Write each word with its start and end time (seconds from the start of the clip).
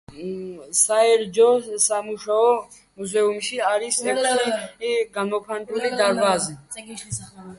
საერთო 0.77 1.49
ჯამში 1.87 2.37
მუზეუმში 3.01 3.61
არის 3.73 3.99
ექვსი 4.15 4.57
საგამოფენო 5.11 5.93
დარბაზი. 6.01 6.57